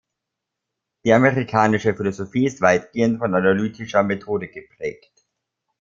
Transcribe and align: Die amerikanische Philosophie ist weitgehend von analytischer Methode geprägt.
Die 1.05 1.13
amerikanische 1.13 1.93
Philosophie 1.93 2.47
ist 2.47 2.59
weitgehend 2.59 3.19
von 3.19 3.35
analytischer 3.35 4.01
Methode 4.01 4.47
geprägt. 4.47 5.11